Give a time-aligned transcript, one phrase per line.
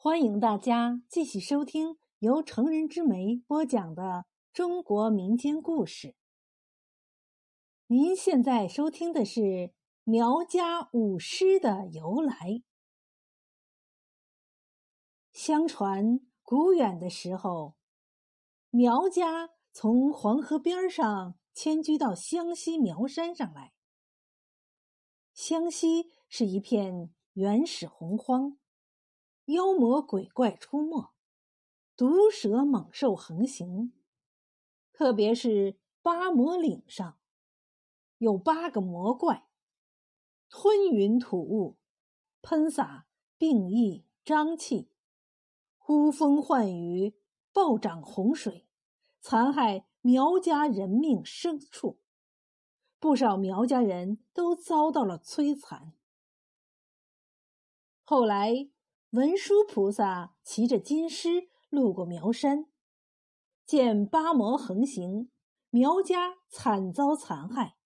[0.00, 6.14] 欢迎大家继续收听由成人之美播讲的中国民间故事。
[7.88, 9.72] 您现在收听的是
[10.04, 12.62] 苗家舞狮的由来。
[15.32, 17.74] 相传古远的时候，
[18.70, 23.72] 苗家从黄河边上迁居到湘西苗山上来。
[25.34, 28.58] 湘西是一片原始洪荒。
[29.48, 31.10] 妖魔鬼怪出没，
[31.96, 33.94] 毒蛇猛兽横行。
[34.92, 37.18] 特别是八魔岭上，
[38.18, 39.48] 有八个魔怪，
[40.50, 41.78] 吞云吐雾，
[42.42, 43.06] 喷洒
[43.38, 44.90] 病疫瘴气，
[45.78, 47.18] 呼风唤雨，
[47.50, 48.68] 暴涨洪水，
[49.18, 51.98] 残害苗家人命牲畜，
[52.98, 55.94] 不少苗家人都遭到了摧残。
[58.04, 58.68] 后来。
[59.12, 62.66] 文殊菩萨骑着金狮路过苗山，
[63.64, 65.30] 见八魔横行，
[65.70, 67.78] 苗家惨遭残害，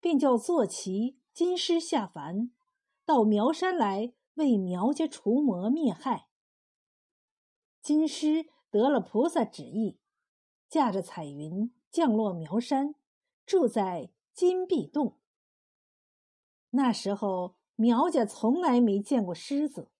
[0.00, 2.50] 便叫坐骑金狮下凡，
[3.06, 6.28] 到苗山来为苗家除魔灭害。
[7.80, 9.98] 金狮得了菩萨旨意，
[10.68, 12.94] 驾着彩云降落苗山，
[13.46, 15.16] 住在金碧洞。
[16.68, 19.90] 那时候苗家从来没见过狮子。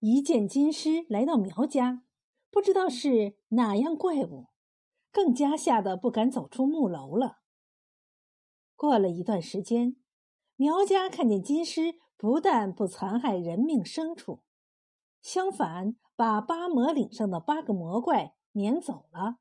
[0.00, 2.04] 一见金狮来到苗家，
[2.50, 4.46] 不知道是哪样怪物，
[5.10, 7.38] 更加吓得不敢走出木楼了。
[8.76, 9.96] 过了一段时间，
[10.54, 14.44] 苗家看见金狮，不但不残害人命牲畜，
[15.20, 19.38] 相反把八魔岭上的八个魔怪撵走了，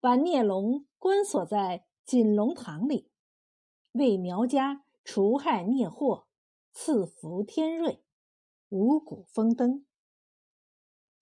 [0.00, 3.10] 把孽龙关锁在锦龙堂里，
[3.92, 6.26] 为苗家除害灭祸，
[6.74, 8.02] 赐福天瑞。
[8.68, 9.84] 五谷丰登。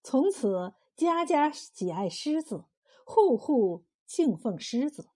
[0.02, 2.64] 从此，家家喜爱狮子，
[3.04, 5.08] 户户敬奉狮子。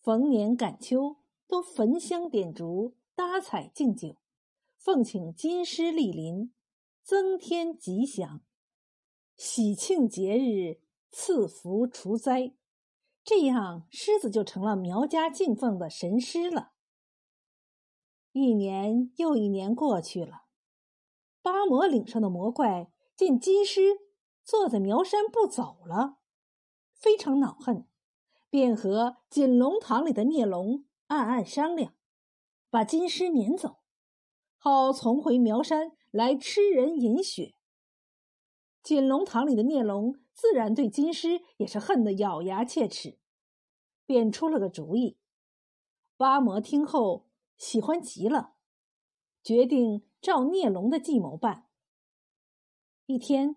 [0.00, 4.16] 逢年赶秋，都焚香点烛，搭彩敬酒，
[4.78, 6.52] 奉请金狮莅临，
[7.02, 8.40] 增添吉祥。
[9.36, 10.80] 喜庆节日，
[11.10, 12.54] 赐福除灾，
[13.22, 16.72] 这样狮子就成了苗家敬奉的神狮了。
[18.32, 20.44] 一年又一年过去了。
[21.42, 23.98] 八魔岭上的魔怪见金狮
[24.44, 26.18] 坐在苗山不走了，
[26.94, 27.86] 非常恼恨，
[28.50, 31.94] 便和锦龙堂里的孽龙暗暗商量，
[32.68, 33.80] 把金狮撵走，
[34.56, 37.54] 好重回苗山来吃人饮血。
[38.82, 43.18] 锦龙堂里的孽龙自然对金狮也是恨得咬牙切齿，
[44.04, 45.18] 便出了个主意。
[46.16, 48.54] 八魔听后喜欢极了，
[49.42, 50.09] 决定。
[50.20, 51.68] 照孽龙的计谋办。
[53.06, 53.56] 一天，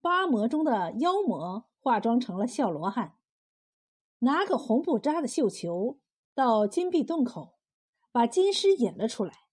[0.00, 3.18] 八魔中的妖魔化妆成了笑罗汉，
[4.18, 6.00] 拿个红布扎的绣球
[6.34, 7.58] 到金碧洞口，
[8.10, 9.46] 把金狮引了出来。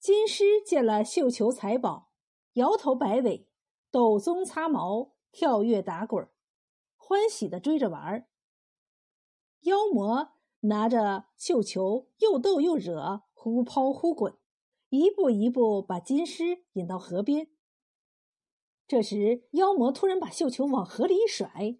[0.00, 2.10] 金狮见了绣球财宝，
[2.54, 3.48] 摇头摆尾，
[3.90, 6.28] 抖鬃擦毛，跳跃打滚，
[6.96, 8.28] 欢喜的追着玩儿。
[9.60, 14.38] 妖魔拿着绣球，又逗又惹，忽抛忽滚。
[14.92, 17.48] 一步一步把金狮引到河边。
[18.86, 21.78] 这时，妖魔突然把绣球往河里一甩，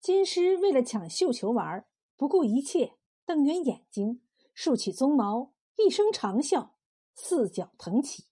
[0.00, 1.86] 金狮为了抢绣球玩，
[2.16, 4.22] 不顾一切，瞪圆眼睛，
[4.52, 6.70] 竖起鬃毛，一声长啸，
[7.14, 8.24] 四脚腾起，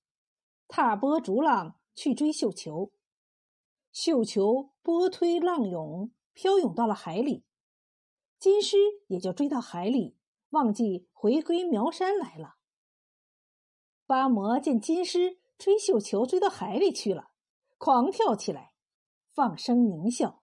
[0.67, 2.91] 踏波逐浪去追绣球。
[3.93, 7.45] 绣球波推浪涌，飘涌到了海里，
[8.41, 10.17] 金狮也就追到海里，
[10.51, 12.57] 忘记回归苗山来了。
[14.07, 17.31] 八魔见金狮追绣球追到海里去了，
[17.79, 18.73] 狂跳起来，
[19.33, 20.43] 放声狞笑，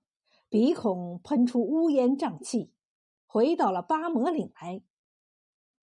[0.50, 2.74] 鼻孔喷出乌烟瘴气，
[3.28, 4.82] 回到了八魔岭来。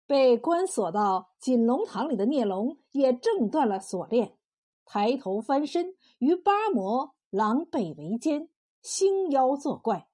[0.05, 4.37] 被关锁到锦龙堂里的孽龙也挣断了锁链，
[4.83, 8.49] 抬头翻身，与八魔狼狈为奸，
[8.81, 10.09] 兴妖作怪。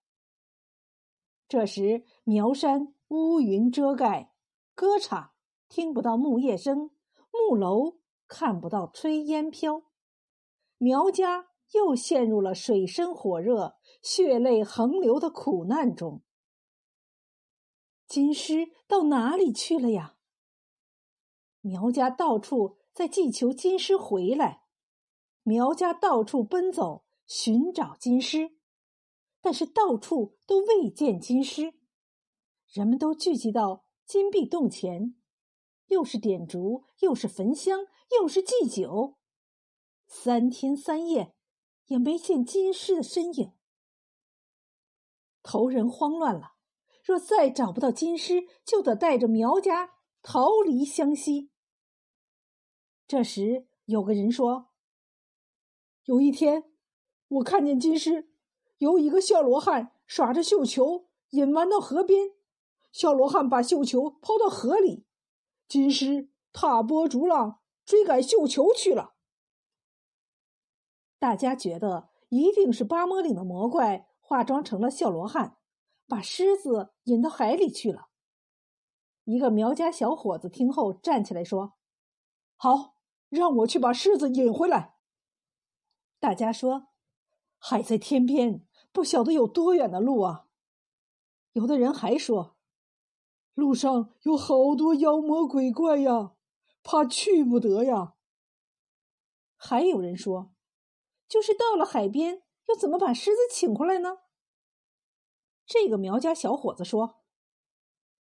[1.47, 4.31] 这时苗山乌云遮盖，
[4.75, 5.31] 歌场
[5.67, 6.91] 听不到木叶声。
[7.31, 9.83] 木楼看不到炊烟飘，
[10.77, 16.23] 苗家又陷入了水深火热、血泪横流的苦难中。
[18.07, 20.17] 金狮到哪里去了呀？
[21.61, 24.63] 苗家到处在祈求金狮回来，
[25.43, 28.57] 苗家到处奔走寻找金狮，
[29.41, 31.73] 但是到处都未见金狮。
[32.71, 35.18] 人们都聚集到金碧洞前。
[35.89, 37.85] 又是点烛，又是焚香，
[38.17, 39.17] 又是祭酒，
[40.07, 41.35] 三天三夜
[41.85, 43.53] 也没见金狮的身影。
[45.43, 46.53] 头人慌乱了，
[47.03, 49.91] 若再找不到金狮，就得带着苗家
[50.21, 51.51] 逃离湘西。
[53.07, 54.69] 这时，有个人说
[56.05, 56.71] ：“有一天，
[57.27, 58.29] 我看见金狮
[58.77, 62.29] 由一个小罗汉耍着绣球引弯到河边，
[62.91, 65.05] 小罗汉把绣球抛到河里，
[65.69, 69.13] 金狮踏波逐浪追赶绣球去了。”
[71.17, 74.07] 大家觉得一定是八魔岭的魔怪。
[74.21, 75.57] 化妆成了小罗汉，
[76.05, 78.09] 把狮子引到海里去了。
[79.23, 81.73] 一个苗家小伙子听后站起来说
[82.55, 82.93] ：“好，
[83.29, 84.97] 让我去把狮子引回来。”
[86.21, 86.89] 大家说
[87.57, 90.45] ：“海在天边，不晓得有多远的路啊。”
[91.53, 92.55] 有的人还说
[93.59, 96.31] ：“路上有好多妖魔鬼怪呀，
[96.81, 98.15] 怕去不得呀。”
[99.55, 100.53] 还有人说
[101.27, 104.19] ：“就是到了海边。”要怎么把狮子请回来呢？
[105.65, 107.23] 这个苗家小伙子说：“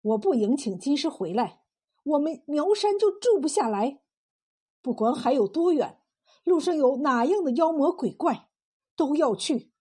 [0.02, 1.64] 我不迎请金狮回来，
[2.04, 4.04] 我们苗山就住不下来。
[4.84, 6.00] 不管海有多远，
[6.44, 8.50] 路上有哪样的妖魔鬼怪，
[8.96, 9.74] 都要去。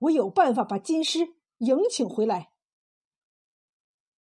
[0.00, 2.52] 我有办法把金狮迎请回来。”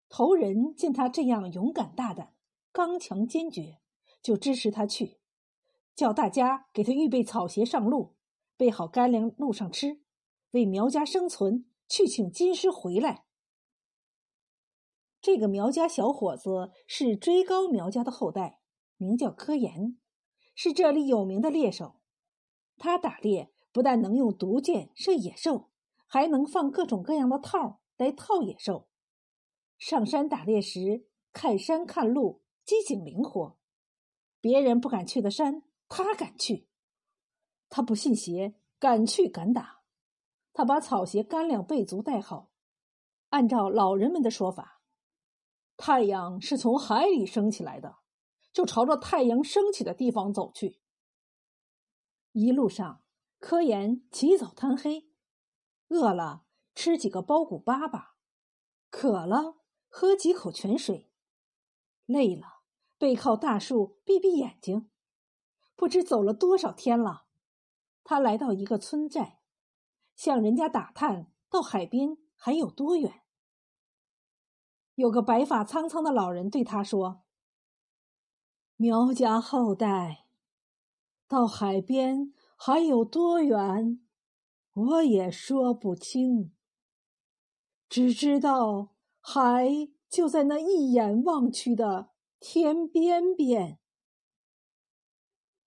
[0.10, 2.34] 头人见他这样勇敢大胆、
[2.72, 3.78] 刚强坚决，
[4.22, 5.20] 就支持他去，
[5.96, 8.16] 叫大家给他预备草鞋上路。
[8.58, 10.02] 备好干粮，路上吃，
[10.52, 13.24] 为苗家生存，去请金狮回来。
[15.22, 18.60] 这个苗家小伙子是追高苗家的后代，
[18.98, 19.98] 名叫柯岩，
[20.54, 22.02] 是这里有名的猎手。
[22.78, 25.70] 他打猎不但能用毒箭射野兽，
[26.06, 28.89] 还能放各种各样的套来套野兽。
[29.80, 33.58] 上山打猎时，看山看路，机警灵活，
[34.42, 36.68] 别人不敢去的山，他敢去。
[37.70, 39.80] 他不信邪，敢去敢打。
[40.52, 42.52] 他把草鞋、干粮备足带好，
[43.30, 44.82] 按照老人们的说法，
[45.78, 48.00] 太阳是从海里升起来的，
[48.52, 50.82] 就朝着太阳升起的地方走去。
[52.34, 53.02] 一路上，
[53.40, 55.10] 科研起早贪黑，
[55.88, 56.44] 饿了
[56.76, 58.10] 吃几个包谷粑粑，
[58.90, 59.59] 渴了
[59.90, 61.12] 喝几口泉水，
[62.06, 62.62] 累了
[62.98, 64.90] 背靠大树闭闭眼睛，
[65.76, 67.26] 不知走了多少天了。
[68.04, 69.42] 他来到一个村寨，
[70.16, 73.24] 向人家打探到海边还有多远。
[74.96, 77.24] 有个白发苍苍的老人对他说
[78.78, 80.28] ：“苗家后代
[81.28, 84.06] 到海边还有多远，
[84.74, 86.56] 我也说不清，
[87.88, 93.80] 只知道还就在那一眼望去的天边边。”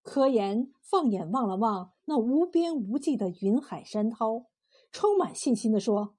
[0.02, 4.46] 科研放眼望了望那无边无际的云海山涛，
[4.90, 6.16] 充满信心地说：“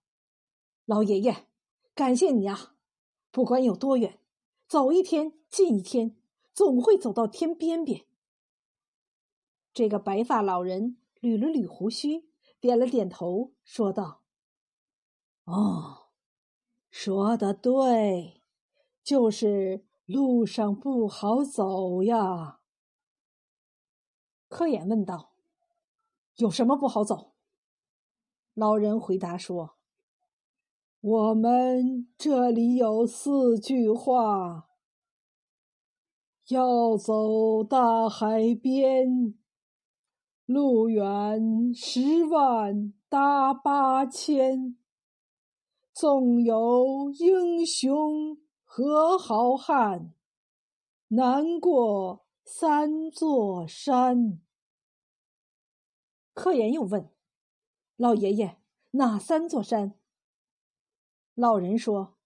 [0.85, 1.47] 老爷爷，
[1.93, 2.75] 感谢你啊！
[3.29, 4.19] 不管有多远，
[4.67, 6.15] 走一天近一天，
[6.53, 8.05] 总会走到天边边。”
[9.73, 12.29] 这个白发老人捋了捋胡须，
[12.59, 14.21] 点了点头，说道
[15.43, 16.02] ：“哦，
[16.95, 18.43] 说的对，
[19.03, 22.59] 就是路上不好走呀。”
[24.47, 25.31] 柯眼问道
[26.37, 27.31] ：“有什么不好走？”
[28.53, 29.77] 老人回答说
[31.01, 34.69] ：“我们这里有四句话：
[36.49, 39.33] 要走大海边，
[40.45, 44.77] 路远十万搭八千，
[45.93, 50.13] 纵有英雄和好汉，
[51.07, 54.41] 难过。”三座山。
[56.33, 57.09] 柯岩又问
[57.95, 58.57] ：“老爷爷，
[58.91, 59.97] 哪三座山？”
[61.35, 62.17] 老人说：“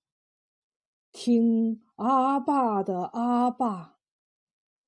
[1.13, 3.99] 听阿爸的阿爸，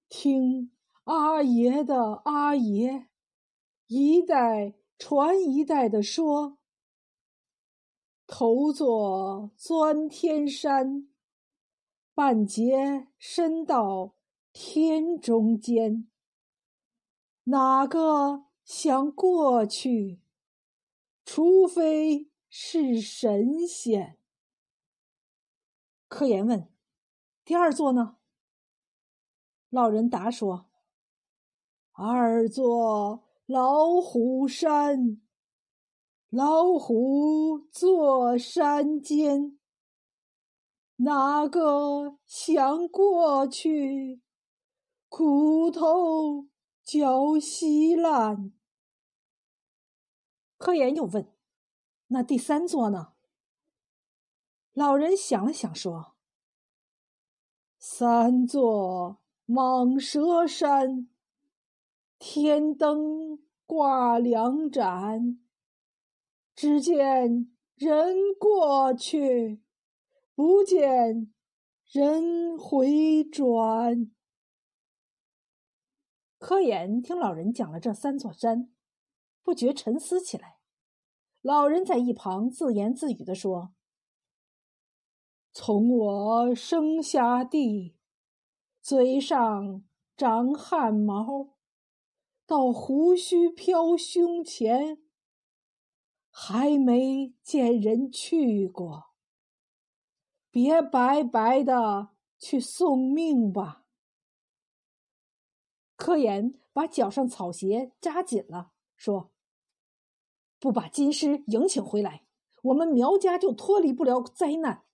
[0.09, 0.71] 听
[1.03, 3.07] 阿爷的阿爷，
[3.85, 6.58] 一代传一代的说。
[8.29, 11.09] 头座钻天山，
[12.13, 14.15] 半截伸到。”
[14.51, 16.09] 天中间，
[17.43, 20.19] 哪个想过去？
[21.23, 24.17] 除非是神仙。
[26.07, 26.67] 科研问
[27.45, 28.17] ：“第二座呢？”
[29.69, 30.65] 老人答说
[31.93, 35.21] ：“二座老虎山，
[36.29, 39.57] 老虎坐山间，
[40.97, 44.21] 哪个想过去？”
[45.09, 46.47] 骨头
[46.83, 48.53] 嚼稀烂。
[50.57, 51.33] 柯岩又问
[52.09, 53.13] ：“那第三座呢？”
[54.73, 56.13] 老人想了想说
[57.79, 61.09] ：“三座蟒蛇山，
[62.19, 65.39] 天灯挂两盏，
[66.59, 69.61] 只见人过去，
[70.35, 71.33] 不见
[71.89, 74.11] 人回转。”
[76.37, 78.69] 柯岩听老人讲了这三座山。
[79.41, 80.57] 不觉沉思起来，
[81.41, 83.73] 老人在一旁自言自语的说
[85.53, 87.95] ：“从我生下地，
[88.81, 89.85] 嘴上
[90.17, 91.55] 长汗毛，
[92.45, 95.01] 到胡须飘胸前，
[96.41, 99.09] 还没见人去过。
[100.49, 103.83] 别白白的去送命吧。”
[105.97, 109.31] 柯岩把脚上草鞋扎紧了，说。
[110.61, 112.23] 不把金狮迎请回来，
[112.63, 114.85] 我们苗家就脱离不了灾难。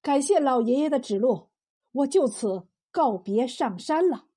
[0.00, 1.50] 感谢老爷爷的指路，
[1.92, 4.27] 我就此告别上山了。